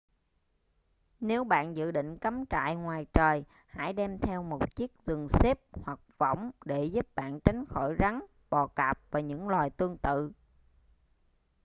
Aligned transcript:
nếu 1.19 1.43
bạn 1.43 1.75
dự 1.77 1.91
định 1.91 2.17
cắm 2.17 2.45
trại 2.49 2.75
ngoài 2.75 3.05
trời 3.13 3.43
hãy 3.67 3.93
đem 3.93 4.17
theo 4.19 4.43
một 4.43 4.75
chiếc 4.75 4.91
giường 5.05 5.27
xếp 5.29 5.59
hoặc 5.71 5.99
võng 6.17 6.51
để 6.65 6.85
giúp 6.85 7.15
bạn 7.15 7.39
tránh 7.45 7.65
khỏi 7.69 7.95
rắn 7.99 8.19
bò 8.49 8.67
cạp 8.67 8.99
và 9.11 9.19
những 9.19 9.47
loài 9.47 9.69
tương 9.69 9.97
tự 9.97 10.31